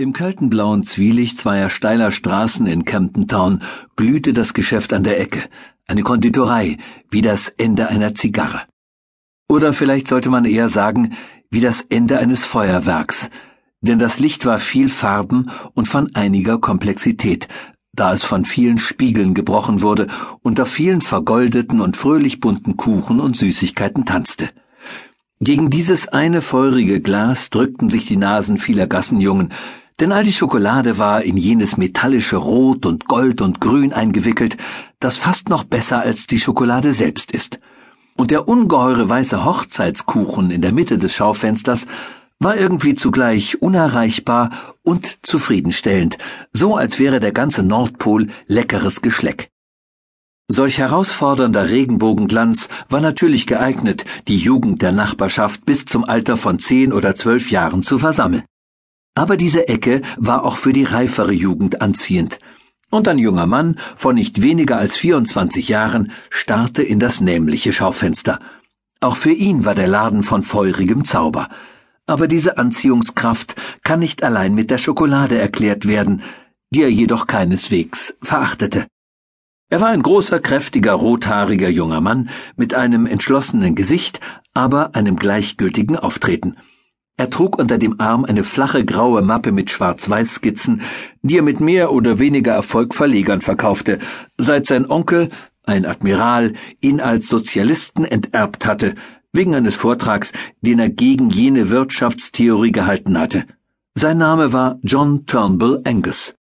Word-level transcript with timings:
Im 0.00 0.14
kalten 0.14 0.48
blauen 0.48 0.82
Zwielicht 0.82 1.36
zweier 1.36 1.68
steiler 1.68 2.10
Straßen 2.10 2.66
in 2.66 2.86
Camden 2.86 3.28
Town 3.28 3.60
glühte 3.96 4.32
das 4.32 4.54
Geschäft 4.54 4.94
an 4.94 5.04
der 5.04 5.20
Ecke, 5.20 5.40
eine 5.86 6.00
Konditorei, 6.00 6.78
wie 7.10 7.20
das 7.20 7.50
Ende 7.58 7.88
einer 7.88 8.14
Zigarre. 8.14 8.62
Oder 9.46 9.74
vielleicht 9.74 10.08
sollte 10.08 10.30
man 10.30 10.46
eher 10.46 10.70
sagen, 10.70 11.12
wie 11.50 11.60
das 11.60 11.82
Ende 11.82 12.18
eines 12.18 12.46
Feuerwerks, 12.46 13.28
denn 13.82 13.98
das 13.98 14.18
Licht 14.18 14.46
war 14.46 14.58
viel 14.58 14.88
Farben 14.88 15.50
und 15.74 15.86
von 15.86 16.14
einiger 16.14 16.58
Komplexität, 16.58 17.48
da 17.92 18.14
es 18.14 18.24
von 18.24 18.46
vielen 18.46 18.78
Spiegeln 18.78 19.34
gebrochen 19.34 19.82
wurde 19.82 20.06
auf 20.42 20.70
vielen 20.70 21.02
vergoldeten 21.02 21.82
und 21.82 21.98
fröhlich 21.98 22.40
bunten 22.40 22.78
Kuchen 22.78 23.20
und 23.20 23.36
Süßigkeiten 23.36 24.06
tanzte. 24.06 24.48
Gegen 25.40 25.68
dieses 25.68 26.08
eine 26.08 26.40
feurige 26.40 27.02
Glas 27.02 27.50
drückten 27.50 27.90
sich 27.90 28.06
die 28.06 28.16
Nasen 28.16 28.56
vieler 28.56 28.86
Gassenjungen, 28.86 29.52
denn 30.00 30.12
all 30.12 30.24
die 30.24 30.32
Schokolade 30.32 30.96
war 30.96 31.22
in 31.22 31.36
jenes 31.36 31.76
metallische 31.76 32.36
Rot 32.36 32.86
und 32.86 33.06
Gold 33.06 33.42
und 33.42 33.60
Grün 33.60 33.92
eingewickelt, 33.92 34.56
das 34.98 35.18
fast 35.18 35.50
noch 35.50 35.64
besser 35.64 36.00
als 36.00 36.26
die 36.26 36.40
Schokolade 36.40 36.94
selbst 36.94 37.30
ist. 37.30 37.60
Und 38.16 38.30
der 38.30 38.48
ungeheure 38.48 39.08
weiße 39.08 39.44
Hochzeitskuchen 39.44 40.50
in 40.50 40.62
der 40.62 40.72
Mitte 40.72 40.98
des 40.98 41.14
Schaufensters 41.14 41.86
war 42.38 42.56
irgendwie 42.56 42.94
zugleich 42.94 43.60
unerreichbar 43.60 44.50
und 44.82 45.26
zufriedenstellend, 45.26 46.16
so 46.52 46.76
als 46.76 46.98
wäre 46.98 47.20
der 47.20 47.32
ganze 47.32 47.62
Nordpol 47.62 48.28
leckeres 48.46 49.02
Geschleck. 49.02 49.50
Solch 50.48 50.78
herausfordernder 50.78 51.68
Regenbogenglanz 51.68 52.70
war 52.88 53.00
natürlich 53.00 53.46
geeignet, 53.46 54.04
die 54.26 54.38
Jugend 54.38 54.82
der 54.82 54.92
Nachbarschaft 54.92 55.64
bis 55.64 55.84
zum 55.84 56.04
Alter 56.04 56.36
von 56.36 56.58
zehn 56.58 56.92
oder 56.92 57.14
zwölf 57.14 57.50
Jahren 57.50 57.82
zu 57.82 57.98
versammeln. 57.98 58.42
Aber 59.14 59.36
diese 59.36 59.68
Ecke 59.68 60.02
war 60.16 60.44
auch 60.44 60.56
für 60.56 60.72
die 60.72 60.84
reifere 60.84 61.32
Jugend 61.32 61.80
anziehend. 61.82 62.38
Und 62.90 63.06
ein 63.06 63.18
junger 63.18 63.46
Mann 63.46 63.78
von 63.96 64.16
nicht 64.16 64.42
weniger 64.42 64.76
als 64.76 64.96
24 64.96 65.68
Jahren 65.68 66.12
starrte 66.28 66.82
in 66.82 66.98
das 66.98 67.20
nämliche 67.20 67.72
Schaufenster. 67.72 68.40
Auch 69.00 69.16
für 69.16 69.32
ihn 69.32 69.64
war 69.64 69.74
der 69.74 69.88
Laden 69.88 70.22
von 70.22 70.42
feurigem 70.42 71.04
Zauber. 71.04 71.48
Aber 72.06 72.26
diese 72.26 72.58
Anziehungskraft 72.58 73.54
kann 73.84 74.00
nicht 74.00 74.22
allein 74.22 74.54
mit 74.54 74.70
der 74.70 74.78
Schokolade 74.78 75.38
erklärt 75.38 75.86
werden, 75.86 76.22
die 76.70 76.82
er 76.82 76.90
jedoch 76.90 77.26
keineswegs 77.26 78.16
verachtete. 78.20 78.86
Er 79.70 79.80
war 79.80 79.88
ein 79.88 80.02
großer, 80.02 80.40
kräftiger, 80.40 80.94
rothaariger 80.94 81.68
junger 81.68 82.00
Mann 82.00 82.28
mit 82.56 82.74
einem 82.74 83.06
entschlossenen 83.06 83.76
Gesicht, 83.76 84.20
aber 84.52 84.96
einem 84.96 85.14
gleichgültigen 85.14 85.96
Auftreten. 85.96 86.56
Er 87.20 87.28
trug 87.28 87.58
unter 87.58 87.76
dem 87.76 88.00
Arm 88.00 88.24
eine 88.24 88.44
flache 88.44 88.82
graue 88.82 89.20
Mappe 89.20 89.52
mit 89.52 89.68
Schwarz-Weiß-Skizzen, 89.68 90.80
die 91.20 91.36
er 91.36 91.42
mit 91.42 91.60
mehr 91.60 91.92
oder 91.92 92.18
weniger 92.18 92.54
Erfolg 92.54 92.94
Verlegern 92.94 93.42
verkaufte, 93.42 93.98
seit 94.38 94.64
sein 94.64 94.90
Onkel, 94.90 95.28
ein 95.64 95.84
Admiral, 95.84 96.54
ihn 96.80 96.98
als 96.98 97.28
Sozialisten 97.28 98.06
enterbt 98.06 98.64
hatte, 98.64 98.94
wegen 99.34 99.54
eines 99.54 99.74
Vortrags, 99.76 100.32
den 100.62 100.78
er 100.78 100.88
gegen 100.88 101.28
jene 101.28 101.68
Wirtschaftstheorie 101.68 102.72
gehalten 102.72 103.18
hatte. 103.18 103.44
Sein 103.92 104.16
Name 104.16 104.54
war 104.54 104.78
John 104.82 105.26
Turnbull 105.26 105.82
Angus. 105.84 106.36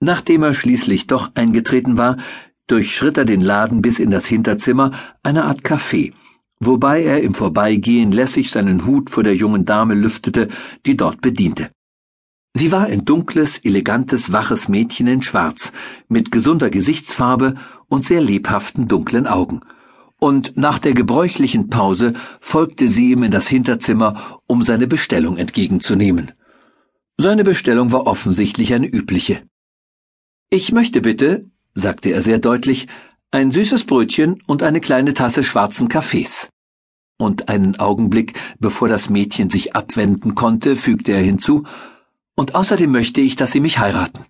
Nachdem 0.00 0.42
er 0.42 0.54
schließlich 0.54 1.06
doch 1.06 1.30
eingetreten 1.36 1.96
war, 1.96 2.16
durchschritt 2.66 3.16
er 3.16 3.24
den 3.24 3.42
Laden 3.42 3.80
bis 3.80 4.00
in 4.00 4.10
das 4.10 4.26
Hinterzimmer, 4.26 4.90
eine 5.22 5.44
Art 5.44 5.60
Café, 5.60 6.12
wobei 6.66 7.02
er 7.02 7.22
im 7.22 7.34
Vorbeigehen 7.34 8.12
lässig 8.12 8.50
seinen 8.50 8.86
Hut 8.86 9.10
vor 9.10 9.22
der 9.22 9.34
jungen 9.34 9.64
Dame 9.64 9.94
lüftete, 9.94 10.48
die 10.86 10.96
dort 10.96 11.20
bediente. 11.20 11.70
Sie 12.54 12.70
war 12.70 12.84
ein 12.84 13.04
dunkles, 13.04 13.58
elegantes, 13.58 14.32
waches 14.32 14.68
Mädchen 14.68 15.06
in 15.06 15.22
Schwarz, 15.22 15.72
mit 16.08 16.30
gesunder 16.30 16.70
Gesichtsfarbe 16.70 17.54
und 17.88 18.04
sehr 18.04 18.20
lebhaften 18.20 18.88
dunklen 18.88 19.26
Augen. 19.26 19.60
Und 20.18 20.56
nach 20.56 20.78
der 20.78 20.92
gebräuchlichen 20.92 21.70
Pause 21.70 22.12
folgte 22.40 22.88
sie 22.88 23.10
ihm 23.10 23.22
in 23.22 23.32
das 23.32 23.48
Hinterzimmer, 23.48 24.40
um 24.46 24.62
seine 24.62 24.86
Bestellung 24.86 25.36
entgegenzunehmen. 25.36 26.32
Seine 27.16 27.42
Bestellung 27.42 27.90
war 27.90 28.06
offensichtlich 28.06 28.74
eine 28.74 28.86
übliche. 28.86 29.42
Ich 30.50 30.72
möchte 30.72 31.00
bitte, 31.00 31.50
sagte 31.74 32.10
er 32.10 32.20
sehr 32.20 32.38
deutlich, 32.38 32.86
ein 33.30 33.50
süßes 33.50 33.84
Brötchen 33.84 34.42
und 34.46 34.62
eine 34.62 34.80
kleine 34.80 35.14
Tasse 35.14 35.42
schwarzen 35.42 35.88
Kaffees. 35.88 36.51
Und 37.22 37.48
einen 37.48 37.78
Augenblick, 37.78 38.34
bevor 38.58 38.88
das 38.88 39.08
Mädchen 39.08 39.48
sich 39.48 39.76
abwenden 39.76 40.34
konnte, 40.34 40.74
fügte 40.74 41.12
er 41.12 41.22
hinzu, 41.22 41.62
und 42.34 42.56
außerdem 42.56 42.90
möchte 42.90 43.20
ich, 43.20 43.36
dass 43.36 43.52
Sie 43.52 43.60
mich 43.60 43.78
heiraten. 43.78 44.24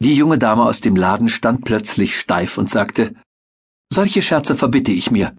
Die 0.00 0.14
junge 0.14 0.38
Dame 0.38 0.62
aus 0.62 0.80
dem 0.80 0.94
Laden 0.94 1.28
stand 1.28 1.64
plötzlich 1.64 2.16
steif 2.16 2.58
und 2.58 2.70
sagte, 2.70 3.16
solche 3.92 4.22
Scherze 4.22 4.54
verbitte 4.54 4.92
ich 4.92 5.10
mir. 5.10 5.34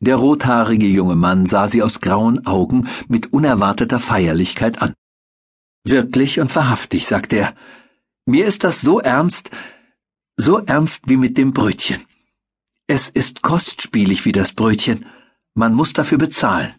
Der 0.00 0.16
rothaarige 0.16 0.88
junge 0.88 1.14
Mann 1.14 1.46
sah 1.46 1.68
sie 1.68 1.80
aus 1.80 2.00
grauen 2.00 2.44
Augen 2.44 2.88
mit 3.06 3.32
unerwarteter 3.32 4.00
Feierlichkeit 4.00 4.82
an. 4.82 4.94
Wirklich 5.84 6.40
und 6.40 6.52
wahrhaftig, 6.56 7.06
sagte 7.06 7.36
er, 7.36 7.54
mir 8.24 8.46
ist 8.46 8.64
das 8.64 8.80
so 8.80 8.98
ernst, 8.98 9.50
so 10.36 10.58
ernst 10.58 11.08
wie 11.08 11.16
mit 11.16 11.38
dem 11.38 11.52
Brötchen. 11.52 12.02
Es 12.88 13.08
ist 13.08 13.42
kostspielig 13.42 14.24
wie 14.24 14.32
das 14.32 14.52
Brötchen, 14.52 15.06
man 15.56 15.74
muss 15.74 15.92
dafür 15.94 16.18
bezahlen. 16.18 16.74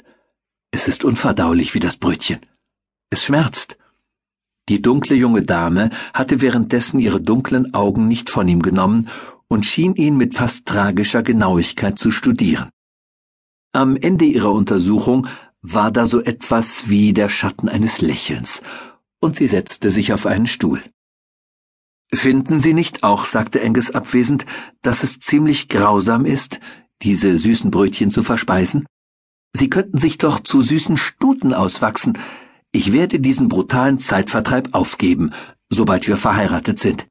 Es 0.71 0.87
ist 0.87 1.03
unverdaulich 1.03 1.73
wie 1.73 1.79
das 1.79 1.97
Brötchen. 1.97 2.39
Es 3.09 3.25
schmerzt. 3.25 3.77
Die 4.69 4.81
dunkle 4.81 5.15
junge 5.15 5.41
Dame 5.41 5.89
hatte 6.13 6.41
währenddessen 6.41 6.99
ihre 6.99 7.19
dunklen 7.19 7.73
Augen 7.73 8.07
nicht 8.07 8.29
von 8.29 8.47
ihm 8.47 8.61
genommen 8.61 9.09
und 9.47 9.65
schien 9.65 9.95
ihn 9.95 10.15
mit 10.15 10.35
fast 10.35 10.67
tragischer 10.67 11.23
Genauigkeit 11.23 11.97
zu 11.97 12.11
studieren. 12.11 12.69
Am 13.73 13.97
Ende 13.97 14.25
ihrer 14.25 14.51
Untersuchung 14.51 15.27
war 15.61 15.91
da 15.91 16.05
so 16.05 16.21
etwas 16.21 16.87
wie 16.87 17.13
der 17.13 17.29
Schatten 17.29 17.69
eines 17.69 18.01
Lächelns, 18.01 18.61
und 19.19 19.35
sie 19.35 19.47
setzte 19.47 19.89
sich 19.89 20.13
auf 20.13 20.25
einen 20.25 20.47
Stuhl. 20.47 20.83
Finden 22.13 22.61
Sie 22.61 22.73
nicht 22.73 23.03
auch, 23.03 23.25
sagte 23.25 23.61
Angus 23.61 23.91
abwesend, 23.91 24.45
dass 24.81 25.03
es 25.03 25.19
ziemlich 25.19 25.67
grausam 25.67 26.25
ist, 26.25 26.59
diese 27.01 27.37
süßen 27.37 27.71
Brötchen 27.71 28.11
zu 28.11 28.23
verspeisen? 28.23 28.85
Sie 29.53 29.69
könnten 29.69 29.97
sich 29.97 30.17
doch 30.17 30.39
zu 30.39 30.61
süßen 30.61 30.97
Stuten 30.97 31.53
auswachsen. 31.53 32.17
Ich 32.71 32.91
werde 32.91 33.19
diesen 33.19 33.47
brutalen 33.47 33.99
Zeitvertreib 33.99 34.73
aufgeben, 34.73 35.31
sobald 35.69 36.07
wir 36.07 36.17
verheiratet 36.17 36.79
sind. 36.79 37.07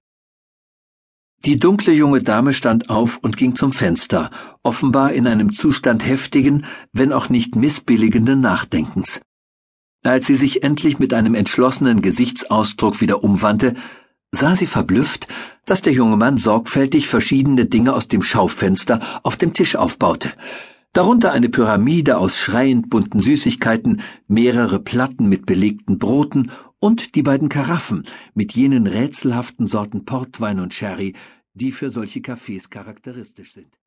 Die 1.44 1.58
dunkle 1.58 1.92
junge 1.92 2.22
Dame 2.22 2.54
stand 2.54 2.90
auf 2.90 3.18
und 3.18 3.36
ging 3.36 3.54
zum 3.54 3.72
Fenster, 3.72 4.30
offenbar 4.62 5.12
in 5.12 5.26
einem 5.26 5.52
Zustand 5.52 6.04
heftigen, 6.04 6.64
wenn 6.92 7.12
auch 7.12 7.28
nicht 7.28 7.54
missbilligenden 7.54 8.40
Nachdenkens. 8.40 9.20
Als 10.02 10.26
sie 10.26 10.36
sich 10.36 10.62
endlich 10.62 10.98
mit 10.98 11.12
einem 11.12 11.34
entschlossenen 11.34 12.00
Gesichtsausdruck 12.00 13.00
wieder 13.00 13.22
umwandte, 13.22 13.74
sah 14.36 14.54
sie 14.54 14.66
verblüfft, 14.66 15.26
dass 15.64 15.82
der 15.82 15.92
junge 15.92 16.16
Mann 16.16 16.38
sorgfältig 16.38 17.08
verschiedene 17.08 17.64
Dinge 17.66 17.94
aus 17.94 18.06
dem 18.06 18.22
Schaufenster 18.22 19.00
auf 19.22 19.36
dem 19.36 19.54
Tisch 19.54 19.76
aufbaute, 19.76 20.32
darunter 20.92 21.32
eine 21.32 21.48
Pyramide 21.48 22.18
aus 22.18 22.38
schreiend 22.38 22.90
bunten 22.90 23.20
Süßigkeiten, 23.20 24.02
mehrere 24.28 24.78
Platten 24.78 25.28
mit 25.28 25.46
belegten 25.46 25.98
Broten 25.98 26.50
und 26.78 27.14
die 27.14 27.22
beiden 27.22 27.48
Karaffen 27.48 28.04
mit 28.34 28.52
jenen 28.52 28.86
rätselhaften 28.86 29.66
Sorten 29.66 30.04
Portwein 30.04 30.60
und 30.60 30.74
Sherry, 30.74 31.14
die 31.54 31.72
für 31.72 31.90
solche 31.90 32.20
Cafés 32.20 32.68
charakteristisch 32.68 33.54
sind. 33.54 33.78